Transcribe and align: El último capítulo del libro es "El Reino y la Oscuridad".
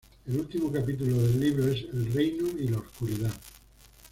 El 0.25 0.39
último 0.39 0.71
capítulo 0.71 1.15
del 1.15 1.39
libro 1.39 1.67
es 1.71 1.83
"El 1.93 2.11
Reino 2.11 2.47
y 2.57 2.69
la 2.69 2.79
Oscuridad". 2.79 3.31